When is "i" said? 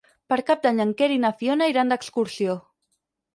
1.15-1.19